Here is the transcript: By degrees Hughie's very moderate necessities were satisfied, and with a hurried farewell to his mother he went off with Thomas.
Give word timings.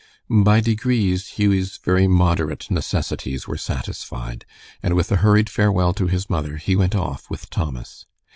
By 0.43 0.61
degrees 0.61 1.37
Hughie's 1.37 1.77
very 1.77 2.07
moderate 2.07 2.71
necessities 2.71 3.47
were 3.47 3.55
satisfied, 3.55 4.45
and 4.81 4.95
with 4.95 5.11
a 5.11 5.17
hurried 5.17 5.47
farewell 5.47 5.93
to 5.93 6.07
his 6.07 6.27
mother 6.27 6.57
he 6.57 6.75
went 6.75 6.95
off 6.95 7.29
with 7.29 7.51
Thomas. 7.51 8.07